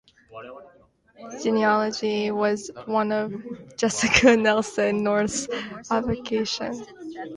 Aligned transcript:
Genealogy 1.43 2.31
was 2.31 2.71
one 2.87 3.11
of 3.11 3.31
Jessica 3.77 4.35
Nelson 4.35 5.03
North's 5.03 5.47
avocations. 5.91 6.81